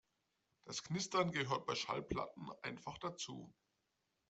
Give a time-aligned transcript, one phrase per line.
[0.65, 3.53] Das Knistern gehört bei Schallplatten einfach dazu.